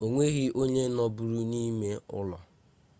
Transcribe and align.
onweghi 0.05 0.45
onye 0.61 0.83
nọbụrụ 0.95 1.39
n'ime 1.51 1.89
ulo 2.19 2.37